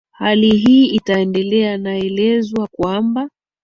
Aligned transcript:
hali 0.11 0.49
hii 0.57 0.85
itaendelea 0.85 1.77
naelezwa 1.77 2.67
kwamba 2.71 3.29